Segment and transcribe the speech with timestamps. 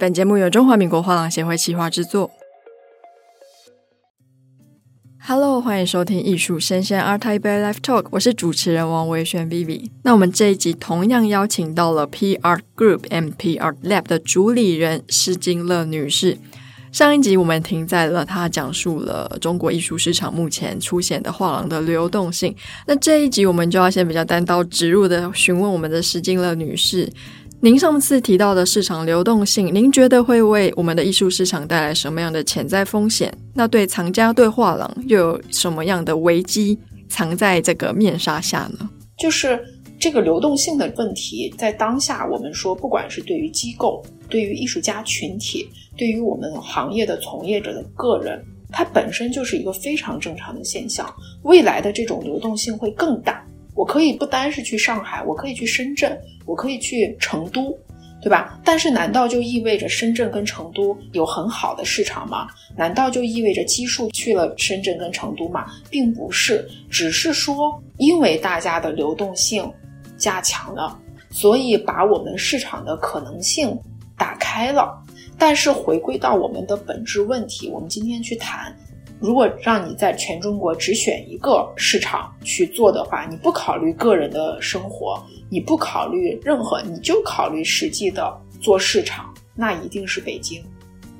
[0.00, 2.30] 本节目由中华民国画廊协会企划制作。
[5.18, 9.90] Hello，欢迎收听艺术声鲜 Arti Bay Live Talk，我是主持人王维轩 Vivi。
[10.04, 16.38] 那我们这一集同样邀请到了 PR Group and PR Lab 的主理人施金乐女士。
[16.90, 22.56] 上一集我们停在了她讲述了中国艺术市场目前出现的画廊的流动性。
[22.86, 27.12] 那这一集我们就要先比较单刀直入的询问我们的施金乐女士。
[27.62, 33.30] 您上次提到的市场流动性，您觉得会为我们的艺术市场带来什么样的潜在风险？
[33.52, 36.78] 那对藏家、对画廊又有什么样的危机
[37.10, 38.88] 藏在这个面纱下呢？
[39.18, 39.62] 就是
[39.98, 45.68] 这个流动性的问题，在当下我们说，不管是对于机构、对于艺术家群体、
[45.98, 48.42] 对于我们行业的从业者的个人，
[48.72, 51.06] 它本身就是一个非常正常的现象。
[51.42, 53.44] 未来的这种流动性会更大。
[53.74, 56.18] 我可以不单是去上海，我可以去深圳，
[56.50, 57.72] 我可以去成都，
[58.20, 58.58] 对吧？
[58.64, 62.48] 但是难道就意味着深圳跟成都有很好的市场吗？
[62.76, 65.66] 难道就意味着基数去了深圳跟成都吗？
[65.88, 69.72] 并不是，只是说因为大家的流动性
[70.18, 70.98] 加强了，
[71.30, 73.78] 所以把我们市场的可能性
[74.18, 75.00] 打开了。
[75.38, 78.76] 但是回归到我们的本质问题，我们今天去谈。
[79.20, 90.62] 如果让你在全中国只选一个市场去做的话，你不考虑个人的生活，你不考虑任何，你就考虑实际的做市场，那一定是北京。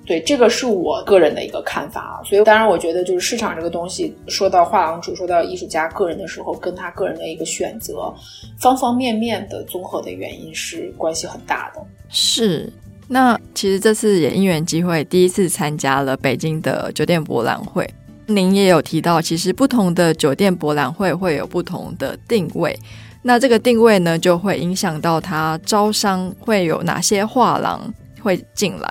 [0.06, 2.24] 对，这个是我个人的一个看法啊。
[2.24, 8.12] 所以，当然，我觉得就是市场这个东西，说到画廊主，说到艺术家个人的时候，跟他个人的一个选择，
[8.58, 11.86] 方方面面的综合的原因是关系很大的。
[12.08, 12.72] 是。
[13.12, 17.88] 那其实这次也因缘机会，第一次参加了北京的酒店博览会。
[18.26, 22.78] 您也有提到，其实不同的酒店博览会会有不同的定位。
[23.22, 28.88] 那这个定位呢，就会影响到它招商会有哪些画廊会进来。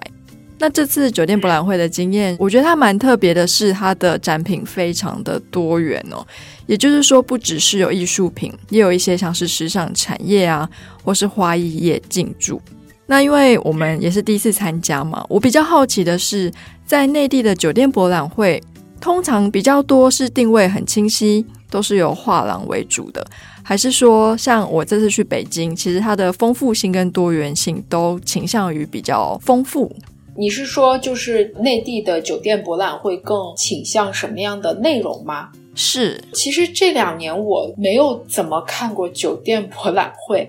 [0.58, 6.28] 那这次酒店博览会的经验，我觉得它蛮特别的是，它的展品非常的多元哦。
[6.68, 10.70] 也就是说，不只是有艺术品，也有一些像是时尚产业啊，
[11.06, 12.62] 或是花艺业进驻。
[13.10, 16.54] 那因为我们也是第一次参加嘛，我比较好奇的是，
[16.86, 18.62] 在内地的酒店博览会，
[19.02, 23.26] 通常比较多是定位很清晰，都是由画廊为主的，
[23.64, 29.92] 还是说像我这次去北京，其实它的丰富性跟多元性都倾向于比较丰富？
[30.38, 35.50] 你是说，就是内地的酒店博览会更倾向什么样的内容吗？
[35.74, 40.48] 是，其实这两年我没有怎么看过酒店博览会。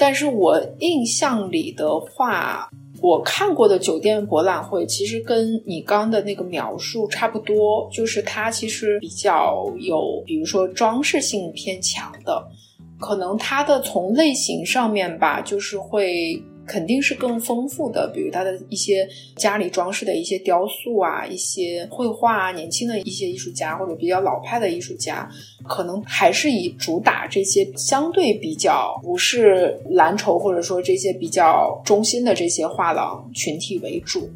[0.00, 2.70] 但是我印象里的话，
[3.02, 12.42] 我看过的酒店博览会其实跟你刚的那个描述差不多，就是它其实比较有，比如说装饰性偏强的，
[12.98, 16.42] 可能它的从类型上面吧，就是会。
[16.70, 25.28] 肯定是更丰富的，比如他的一些家里装饰的一些雕塑啊，一些绘画啊，年轻的一些艺术家或者比较老派的艺术家，
[25.66, 34.30] 可能还是以主打这些相对比较不是蓝筹或者说这些比较中心的这些画廊群体为主，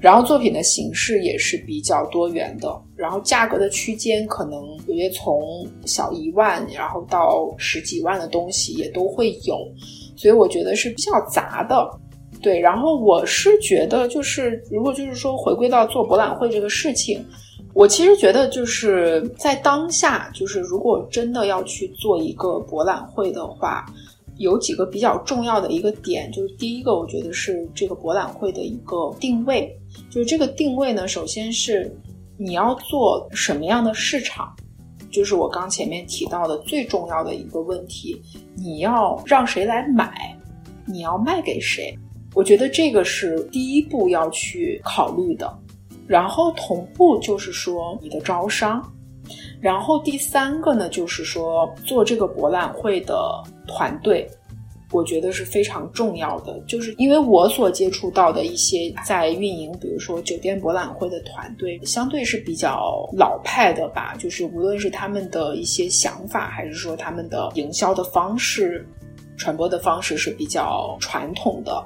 [0.00, 9.68] 然后作品的形式也是比较多元的，然后价格的区间可能有些从小一万，然后到十几万的东西也都会有。
[10.16, 11.90] 所以我觉得是比较杂的，
[12.40, 12.58] 对。
[12.60, 17.24] 然后我是觉得，就是如果就是说回归到做博览会这个事情，
[17.74, 23.84] 我其实觉得就是在当下，就是如果真的要去做一个博览会的话，
[24.36, 29.76] 有几个比较重要的一个点，就是第一个，我觉得是这个博览会的一个定位，
[30.10, 31.92] 就是这个定位呢，首先是
[32.36, 34.54] 你要做什么样的市场。
[35.14, 38.20] 就是我刚前面提到的最重要的一个问题，
[38.56, 40.36] 你要让谁来买，
[40.84, 41.96] 你要卖给谁？
[42.34, 45.56] 我觉得这个是第一步要去考虑的。
[46.08, 48.82] 然后同步就是说你的招商，
[49.60, 54.28] 然后第三个呢，就是说做这个博览会的团队。
[54.94, 64.14] 我觉得是非常重要的，就是因为我所接触到的一些在运营，比如说酒店博览会的团队，相对是比较老派的吧。
[64.20, 68.86] 就是无论是他们的一些想法，还是说他们的营销的方式、
[69.36, 71.84] 传播的方式是比较传统的。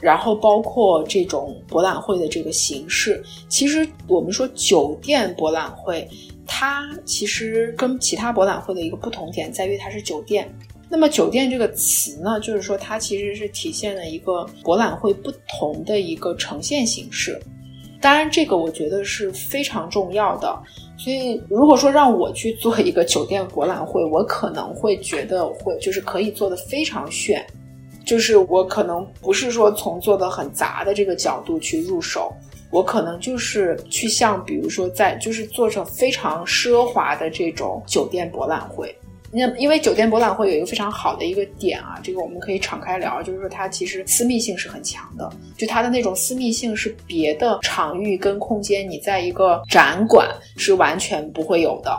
[0.00, 6.08] 然后包括这种博览会的这个形式，其实我们说酒店博览会，
[6.46, 10.50] 它其实跟其他博览会的一个不同点在于它是酒店。
[10.90, 17.40] 那么“酒店”这个词呢，就是说它其实是体现了一个博览会不同的一个呈现形式。
[18.00, 20.58] 当然，这个我觉得是非常重要的。
[20.98, 27.46] 所以，如果说让我去做一个酒店博览会，我可能会觉得会就是可以做得非常炫，
[28.04, 32.32] 就是我可能不是说从做的很杂的这个角度去入手，
[32.70, 38.94] 我可能就是去像比如说在就是做成非常奢华的这种酒店博览会。
[39.32, 51.96] 那因为酒店博览会有一个非常好的一个点啊，这个我们可以敞开聊，就是说它其实私密性是很强的，就它的那种私密性是别的场域跟空间你在一个展馆是完全不会有的。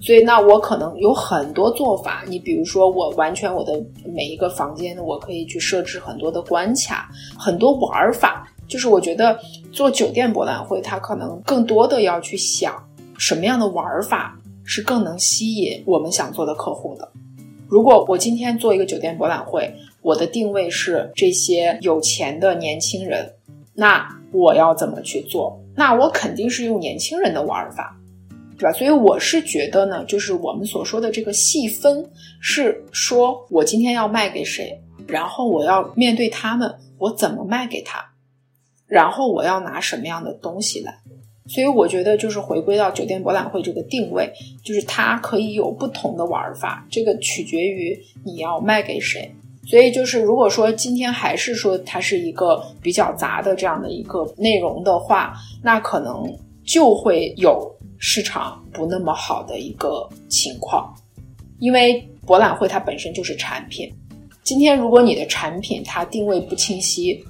[0.00, 7.08] 所以那我可能有很多做法，你比如说我完全我的每一个房间，我可以去设置很多的关卡，
[7.38, 8.48] 很多玩法。
[8.66, 9.38] 就是我觉得
[9.70, 12.74] 做酒店博览会，它可能更多的要去想
[13.16, 14.36] 什么样的玩法。
[14.64, 17.10] 是更能吸引我们想做的客户的。
[17.68, 23.32] 如果我今天做一个酒店博览会，我的定位是这些有钱的年轻人，
[23.74, 25.58] 那我要怎么去做？
[25.74, 27.98] 那我肯定是用年轻人的玩法，
[28.58, 28.72] 对吧？
[28.72, 32.06] 所以我是觉得呢，就是我们所说的这个细分，
[32.40, 38.04] 是说我今天要卖给谁，然后我要面对他们，我怎么卖给他，
[38.86, 40.98] 然后我要拿什么样的东西来。
[41.46, 44.32] 所以我觉得，就是回归到酒店博览会这个定位，
[44.64, 49.30] 就是它可以有不同的玩法，这个取决于你要卖给谁。
[49.64, 56.24] 所以就是，如果说今天还是说它是一个比较杂的这样的一个内容的话，那可能
[56.64, 60.92] 就会有市场不那么好的一个情况，
[61.60, 63.92] 因为博览会它本身就是产品。
[64.42, 67.24] 今天如果你的产品它定位不清晰，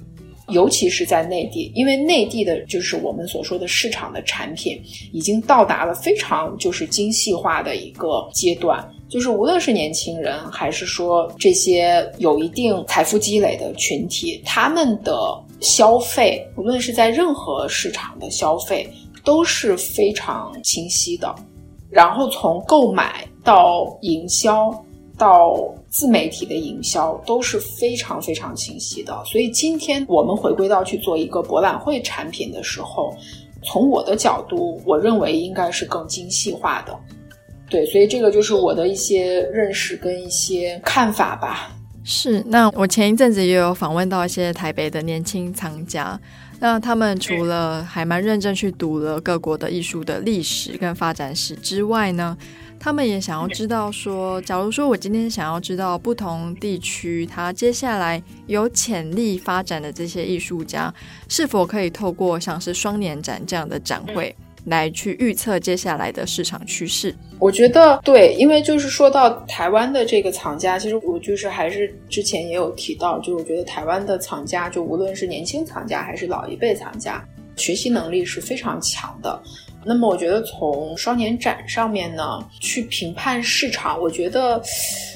[0.49, 4.81] 尤其是在内地，因为内地的就是我们所说的市场的产品，
[5.11, 8.83] 已经到达了非常就是精细化的一个阶段。
[9.09, 15.13] 就是无论是年轻人，还是说这些有一定财富积累的群体，他们的
[15.59, 18.89] 消费，无论是在任何市场的消费，
[19.23, 21.33] 都是非常清晰的。
[21.89, 24.73] 然后从购买到营销。
[25.15, 25.63] 到
[25.93, 33.15] 自媒体的营销都是非常非常清晰的，所以今天我们回归到去做一个博览会产品的时候，
[33.63, 36.99] 从我的角度，我认为应该是更精细化的。
[37.69, 41.71] 对，所以这个就是我的一些认识跟一些看法吧。
[42.03, 46.19] 是，那我前一阵子也有访问到一些台北的年轻藏家，
[46.63, 52.37] 那他们除了还蛮认真去读了各国的艺术的历史跟发展史之外呢，
[52.79, 60.93] 他们也想要知道说，假如说我今天想要知道不同地区它接下来有潜力发展的这些艺术家，
[61.27, 64.33] 是否可以透过像是双年展这样的展会
[64.65, 67.15] 来去预测接下来的市场趋势？
[67.39, 77.23] 我觉得对，因为就是说到台湾的这个藏家，其实我就是还是之前也有提到，就我觉得台湾的藏家，就无论是年轻藏家还是老一辈藏家，
[77.57, 79.41] 学习能力是非常强的。
[79.85, 84.63] 那么我觉得从双年展上面呢，去评判市场，我觉得，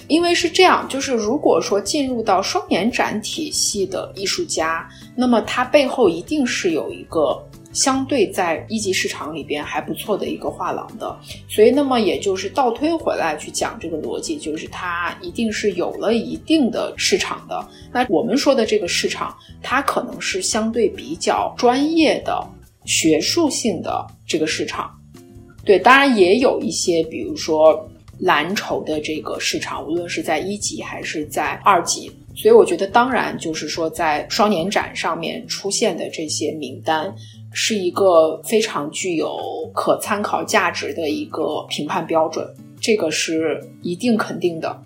[0.09, 4.85] 因为是这样，就是如果说进入到双年展体系的艺术家，
[5.15, 7.41] 那么他背后一定是有一个
[7.77, 11.15] 相对在一级市场里边还不错的一个画廊的，
[11.47, 17.63] 所以那么也就是倒推回来去讲这个逻辑，就是它一定是有了一定的市场的。
[17.93, 22.45] 那我们说的这个市场，它可能是相对比较专业的。
[22.89, 24.89] 学术性的这个市场，
[25.65, 27.85] 对，当然也有一些，比如说
[28.17, 37.13] 蓝筹的这个市场，无论是在一级还是在二级，所以我觉得，当然就是说，在双年展上面出现的这些名单，
[37.59, 39.35] 是一个非常具有
[39.73, 42.47] 可参考价值的一个评判标准，
[42.79, 44.79] 这个是一定肯定的。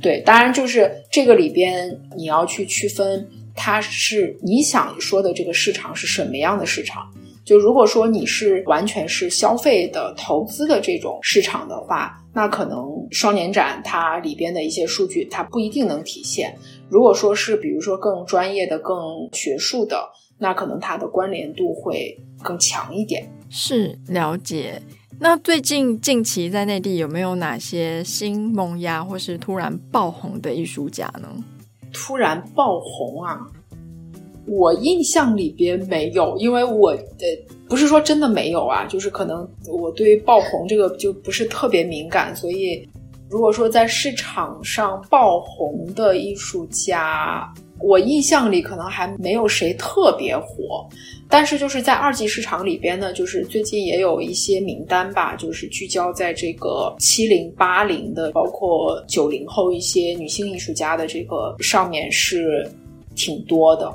[0.00, 7.12] 对，当然就是这个里边你要去区分，它是你想说的这个市场是什么样的市场。
[7.44, 16.56] 就如果说你是完全是消费的投资的这种市场的话，那可能双年展它里边的一些数据它不一定能体现。
[16.88, 18.96] 如果说是比如说更专业的、更
[19.32, 23.26] 学术的，那可能它的关联度会更强一点。
[23.48, 24.82] 是，了解。
[25.18, 31.28] 那最近近期在内地有没有哪些新萌芽或是突然爆红的艺术家呢？
[31.92, 33.40] 突然爆红啊！
[34.46, 37.04] 我印象里边没有，因为我的
[37.68, 42.86] 不是说真的没有啊，就是可能我对于爆红这个就不是特别敏感，所以
[43.28, 50.88] 如果说在市场上爆红的艺术家，我印象里可能还没有谁特别火。
[51.28, 62.70] 但是就是在二级市场里边呢，就是最近也有一些名单吧，就是聚焦在这个七零八零的，包括九零后一些女性艺术家的这个上面是
[63.16, 63.92] 挺多的。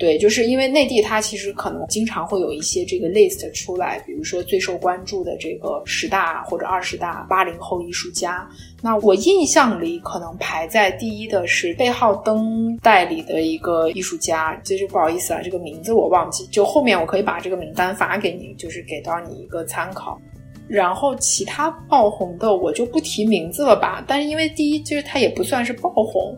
[0.00, 8.48] 对，就是因为内地它其实可能经常会有一些这个 list 出来，比如说最受关注的这个十大或者二十大八零后艺术家。
[8.80, 16.46] 那我印象里可能排在第一的是贝浩登代理的一个艺术家，就是不好意思啊，这个名字我忘记。
[16.46, 20.18] 就后面我可以把这个名单发给你，就是给到你一个参考。
[20.66, 26.34] 然后其他爆红的我就不提名字了吧，但是因为第一就是它也不算是爆红。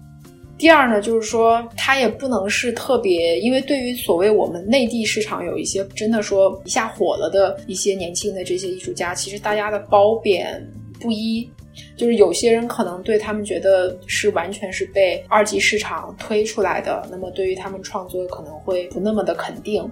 [0.58, 10.64] 第二呢，就是说它也不能是特别，因为对于所谓我们内地市场有一些真的说一下火了的一些年轻的这些艺术家，其实大家的褒贬
[11.00, 11.50] 不一，
[11.96, 19.82] 就是有些人可能对他们觉得是完全是被二级市场推出来的，那么对于他们创作可能会不那么的肯定，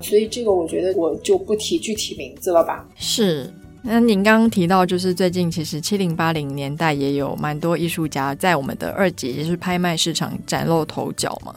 [0.00, 2.88] 所以这个我觉得我就不提具体名字了吧。
[2.96, 3.52] 是。
[3.82, 11.54] 那您刚刚提到，就是最近其实七零八零年代也有蛮多艺术家在我们的二级，也就是拍卖市场崭露头角嘛。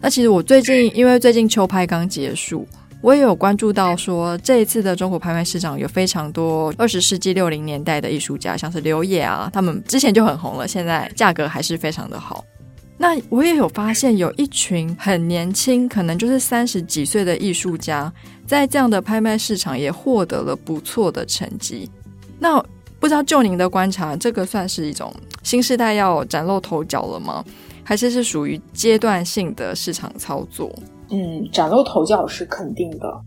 [0.00, 2.66] 那其实我最近因为最近秋拍刚结束，
[3.02, 12.44] 我也有关注到说这一次的中国拍卖市场有非常多二十世纪六零年代的艺术家，像是刘野啊，他们之前就很红了，现在价格还是非常的好。
[12.98, 18.12] 那我也有发现有一群很年轻，可能就是三十几岁的艺术家。
[18.46, 21.90] 在这样的拍卖市场也获得了不错的成绩。
[22.38, 22.58] 那
[22.98, 27.44] 不知道就您的观察，这个算是一种新时代要崭露头角了吗？
[27.84, 30.74] 还是是属于阶段性的市场操作？
[31.10, 33.20] 嗯，崭露头角是肯定的。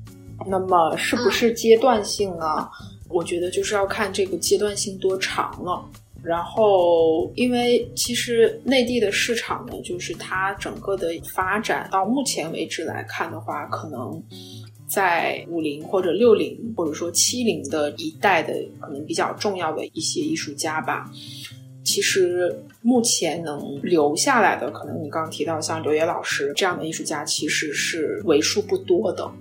[0.47, 2.67] 那么是不是阶段性呢？
[3.07, 5.85] 我觉得就是要看这个阶段性多长了。
[6.23, 14.21] 然后，因为其实内地的市场呢，就是它整个的发展到目前为止来看的话，可能。
[14.91, 21.07] 在五零或者六零或者说七零的一代的可能比较重要的一些艺术家吧，
[21.83, 29.31] 其实目前能留下来的，可能你刚刚提到像刘烨老师这样的艺术家，其实是为数不多的，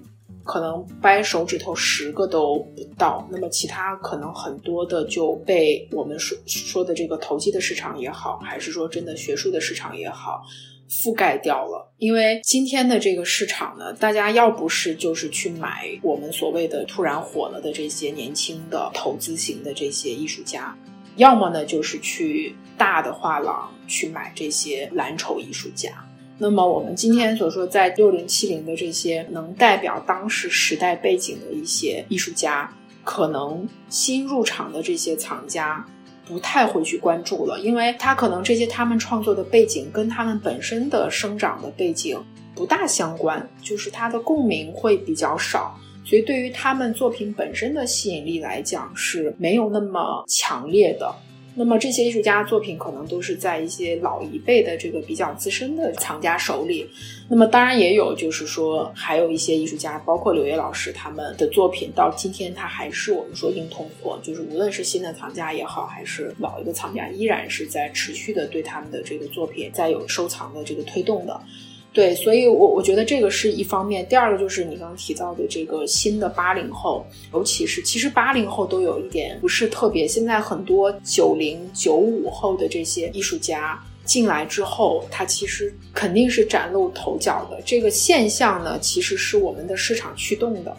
[0.48, 3.28] 可能掰手指头十个都不到。
[3.30, 10.42] 那么其他可能很多的就被我们说说的这个投机的市场也好，还是说真的学术的市场也好。
[10.90, 20.74] 覆盖掉了，因为今天的这个市场呢，大家要不是就是去买我们所谓的突然火了的这些年轻的投资型的这些艺术家，
[21.16, 26.07] 要么呢就是去大的画廊去买这些蓝筹艺术家。
[26.38, 32.72] 那么我们今天所说在六零七零的这些能代表当时时代背景的一些艺术家，
[33.04, 35.84] 可能新入场的这些藏家。
[36.26, 42.22] 不太会去关注了，因为他可能这些他们创作的背景跟他们本身的生长的背景
[42.54, 51.10] 不大相关，就是他的共鸣会比较少，所以对于他们作品本身的吸引力来讲是没有那么强烈的。
[51.58, 56.88] 那么这些艺术家作品可能都是在一些老一辈的这个比较资深的藏家手里。
[57.28, 71.40] 那么当然也有，就是说还有一些艺术家，包括刘烨老师他们的作品，到今天他还是我们说硬通货，就是无论是新的藏家也好，还是老一个藏家，依然是在持续的对他们的这个作品在有收藏的这个推动的。
[71.90, 74.06] 对，所以我，我觉得这个是一方面。
[74.08, 80.06] 第二个就是你刚刚提到的这个新的八零后，尤其是其实八零后都有一点不是特别。
[80.06, 87.60] 现在很多九零、九五后的这些艺术家进来之后，他其实肯定是崭露头角的。
[87.64, 90.76] 这个现象呢，其实是我们的市场驱动的，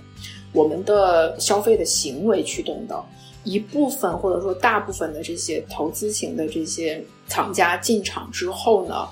[0.53, 3.03] 我们的消费的行为驱动的
[3.43, 9.09] 一部分，或者说大部分的这些投资型的这些藏家进场之后呢。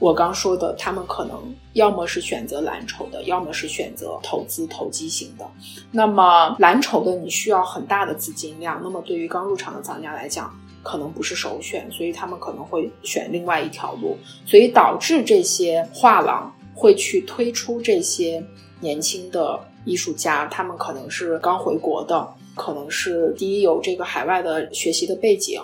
[0.00, 5.46] 我刚说的，他们可能要么是选择蓝筹的，要么是选择投资投机型的。
[5.92, 10.50] 那么蓝筹的你需要很大的资金量，那么对于刚入场的藏家来讲，
[10.82, 14.16] 可能不是首选，所以他们可能会选另外一条路，
[14.46, 18.42] 所以导致这些画廊会去推出这些
[18.80, 25.60] 年轻的艺术家，他们可能是刚回国的，可能是第一有这个海外的学习的背景。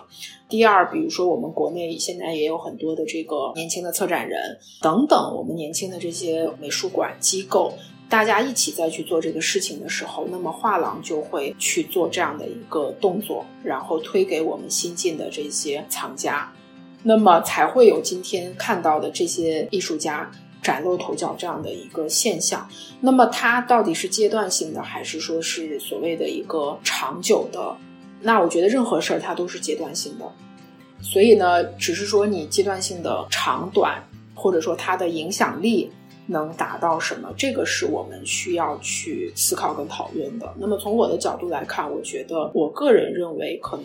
[0.48, 7.72] 第二，比如说我们国内现在也有很多的这个年轻的策展人等等，我们年轻的这些美术馆机构，
[8.08, 16.52] 大家一起再去做这个事情的时候，那么画廊就会去做这样的一个动作，然后推给我们新进的这些藏家，
[17.02, 20.30] 那么才会有今天看到的这些艺术家
[20.62, 22.68] 崭露头角这样的一个现象。
[23.00, 27.76] 那么它到底是阶段性的，还是说是所谓的一个长久的？
[28.20, 30.24] 那我觉得任何事儿它都是阶段性的，
[31.00, 34.02] 所以呢，只是说你阶段性的长短，
[34.34, 35.90] 或者说它的影响力
[36.26, 40.52] 能达到什么，这个是我们需要去思考跟讨论的。
[40.58, 43.84] 那么从我的角度来看，我觉得我个人认为，可能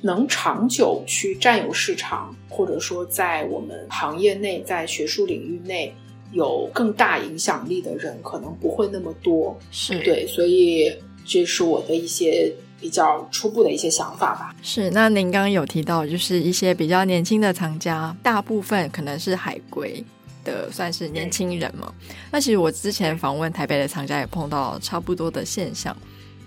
[0.00, 5.92] 能长久去占有市场，或者说在我们行业内，在学术领域内
[6.32, 9.54] 有更大影响力的人可能不会那么多。
[9.70, 10.90] 是对，所以
[11.26, 14.54] 这是我的一些比较初步的一些想法吧。
[14.62, 20.02] 是，那您刚刚有提到，就是一些比较年轻的藏家，大部分可能是海归
[20.44, 21.92] 的，算是年轻人嘛。
[22.30, 25.96] 那其实我之前访问台北的藏家，也碰到差不多的现象。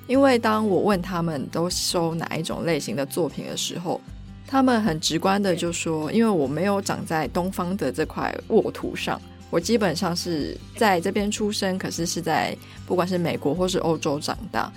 [0.05, 4.01] 因为当我问他们都收哪一种类型的作品的时候，
[4.45, 14.69] 他们很直观的就说：“因为我没有长在东方的这块沃土上，我基本上是在这边出生，可是是在不管是美国或是欧洲长大，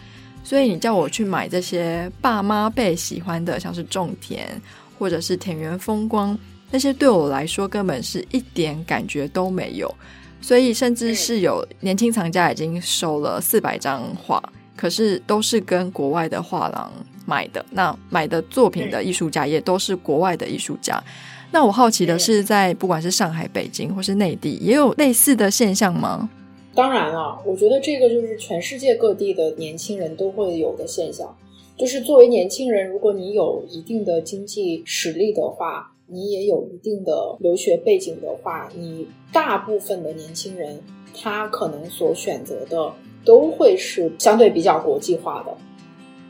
[0.47, 4.49] 所以你叫我去买这些爸妈辈喜欢的，像是种田
[4.97, 6.39] 或者是田园风光，
[6.71, 9.93] 那些对我来说根本是一点感觉都没有。
[10.41, 14.41] 所以甚至是有年轻藏家已经收了四百张画。”
[14.77, 16.93] 可是都是跟国外的画廊
[17.25, 21.03] 买的，那买的作品的艺术家也都是国外的艺术家。
[21.51, 26.29] 那我好奇的是，在不管是上海、北京或是内地，也有类似的现象吗？
[26.77, 31.37] 当然了，我觉得这个就是全世界各地的年轻人都会有的现象。
[31.77, 40.81] 就是作为年轻人，如果你有一定的经济实力的话，你也有一定的留学背景的话，你大部分的年轻人
[41.13, 42.93] 他可能所选择的。
[43.27, 45.53] 都会是相对比较国际化的，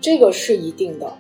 [0.00, 1.12] 这个是一定的。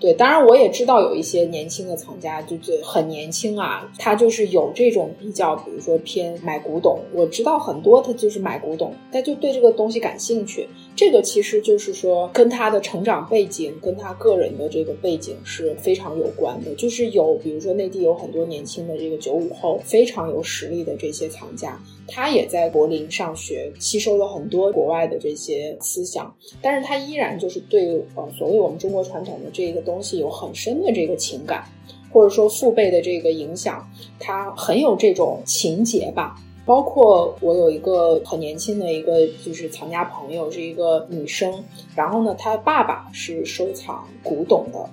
[0.00, 6.98] 对，当然我也知道有一些年轻的藏家就就很年轻啊，他就是有这种比较，比如说偏买古董。
[7.12, 10.68] 我知道很多他就是买古董，他就对这个东西感兴趣。
[10.96, 16.72] 这个其实就是说跟他的成长背景、跟他个人的这个背景是非常有关的。
[16.76, 21.76] 就是有，比如说内地有很多年轻的这个九五后，非常有实力的这些藏家。
[22.06, 26.32] 他也在柏林上学，吸收了很多国外的这些思想，
[26.62, 31.64] 但是他依然就是对呃所谓我们中国传统的这个东西有很深的这个情感，
[32.12, 36.36] 或者说父辈的这个影响，他很有这种情结吧。
[36.64, 44.88] 包括我有一个很年轻的一个就是藏家朋友，是一个女生，然后呢，她爸爸是收藏古董的，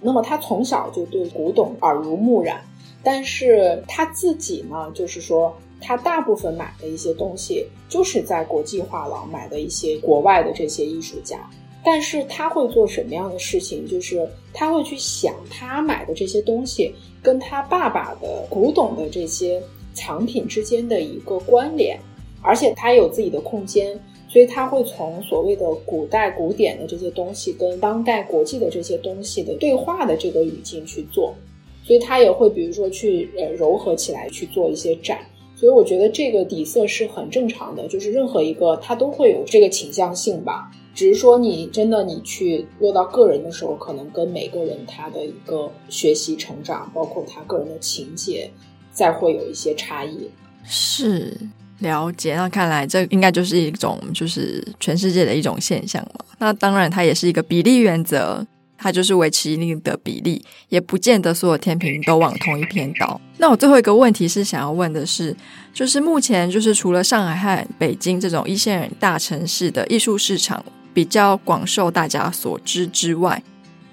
[0.00, 2.62] 那么她从小就对古董耳濡目染，
[3.02, 5.54] 但是她自己呢，就是说。
[5.78, 11.38] 他大部分买的一些东西，就是在国际画廊买的一些国外的这些艺术家。
[11.84, 13.86] 但是他会做什么样的事情？
[13.86, 19.62] 就是他会去想他买的这些东西跟他爸爸的古董的这些
[19.96, 21.98] 藏品之间的一个关联，
[22.42, 31.34] 而且他有自己的空间，所以他会从所谓的古代古典的这些东西跟当代国际的这些东西的对话的这个语境去做，
[31.82, 35.18] 所以他也会比如说去呃柔和起来去做一些展。
[35.58, 40.70] 所以我觉得这个底色是很正常的，就是任何一个他都会有这个倾向性吧。
[40.94, 48.50] 只是说你真的你去落到个人的时候，可能跟每个人他的一个学习成长，包括他个人的情节，
[48.96, 50.30] 再会有一些差异。
[50.64, 51.36] 是，
[51.80, 52.34] 了解。
[52.34, 56.24] 那看来这应该就是一种就是全世界的一种现象嘛。
[56.38, 58.46] 那当然它也是一个比例原则。
[58.78, 63.18] 它就是维持一定的比例，也不见得所有天平都往同一边倒。
[63.38, 65.34] 那我最后一个问题是想要问的是，
[65.72, 73.42] 就是目前就是除了上海和北京这种一线大城市的艺术市场比较广受大家所知之外，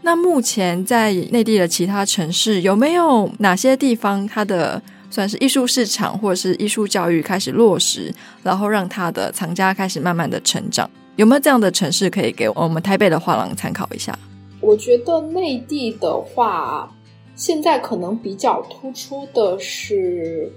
[0.05, 8.13] 那目前在内地的其他城市有没有哪些地方它的算是艺术市场或者是艺术教育开始落实，
[8.43, 10.89] 然后让它的藏家开始慢慢的成长？
[11.15, 14.17] 有没有这样的城市可以给我们台北的画廊参考一下？
[14.59, 16.93] 我觉得内地的话，
[17.35, 20.51] 现在可能比较突出的是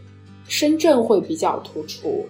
[0.49, 2.27] 深圳会比较突出，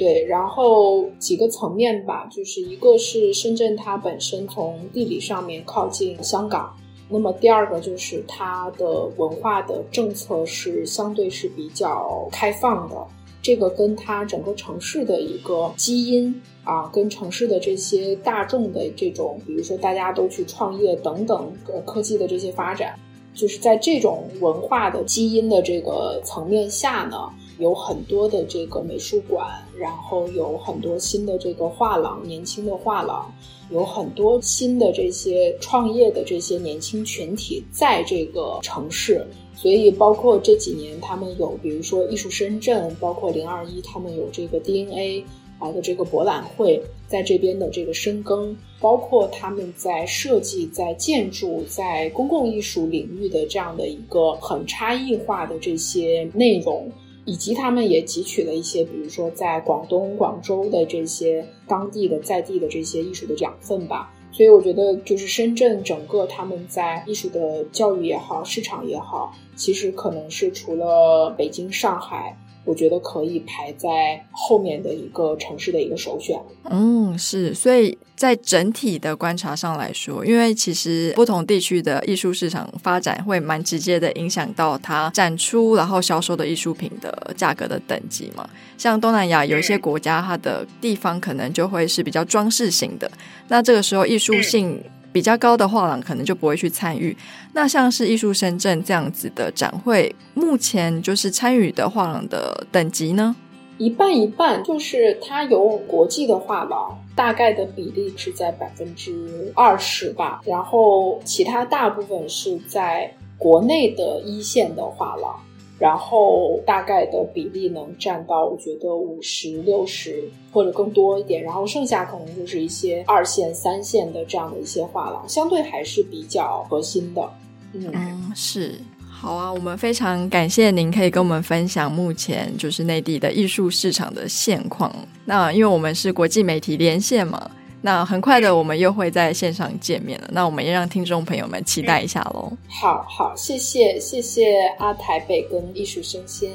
[0.00, 6.74] 对，然后几个层面吧，就是一个是深圳它本身从地理上面靠近香港，
[7.10, 12.96] 那么第二个就是它的文化的政策是相对是比较开放的。
[13.42, 16.34] 这个跟它整个城市的一个基因
[16.64, 22.98] 啊，跟城市的这些大众的这种，比如说大家都去创业等等，呃，科技的这些发展，
[23.34, 27.18] 就是在这种文化的基因的这个层面下呢，
[27.60, 29.46] 有很多的这个美术馆，
[29.78, 33.32] 然后有很多新的这个画廊，年轻的画廊，
[33.70, 39.24] 有很多新的这些创业的这些年轻群体在这个城市。
[39.54, 45.22] 所以，包括这几年，他们有，比如说艺术深圳，包括零二一，他们有这个 DNA
[45.58, 56.90] 啊的这个博览会，在这边的这个深耕，包括他们在设计、在建筑、在公共艺术领域的这样的一个很差异化的这些内容，
[57.24, 64.12] 以及他们也汲取了一些，比如说在广东、广州的这些当地的在地的这些艺术的养分吧。
[64.32, 76.40] 所以我觉得，就是深圳整个他们在艺术的教育也好，市场也好，其实可能是除了北京、上海我觉得可以排在后面的一个城市的一个首选。
[76.64, 88.46] 嗯，是，所以在整体的观察上来说，因为其实不同地区的艺术市场发展会蛮直接的影响到它展出然后销售的艺术品的价格的等级嘛。
[88.76, 93.10] 像东南亚有一些国家，它的地方可能就会是比较装饰型的，
[93.48, 94.78] 那这个时候艺术性
[95.10, 97.16] 比较高的画廊可能就不会去参与。
[97.54, 103.34] 那像是艺术深圳这样子的展会，目前就是参与的画廊的等级呢？
[103.78, 115.38] 一半一半，就是它有国际的画廊，大概的比例是在百分之二十吧，然后其他大部分是在国内的一线的画廊。
[115.78, 121.42] 然后大概的比例能占到，我觉得五十六十或者更多一点。
[121.42, 127.30] 然后剩下可能就是一些二线、三线的这样的一些画廊，相对还是比较核心的。
[127.74, 128.78] 嗯，嗯，是，
[129.20, 134.90] 好啊，我们非常感谢您可以跟我们分享目前就是内地的艺术市场的现况。
[135.26, 137.50] 那因为我们是国际媒体连线嘛。
[137.82, 140.28] 那很快的，我们又会在线上见面了。
[140.32, 142.50] 那我们也让听众朋友们期待一下喽。
[142.68, 146.50] 好好，谢谢谢谢阿台北跟艺术生鲜，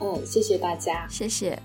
[0.00, 1.56] 嗯，谢谢大家，谢谢。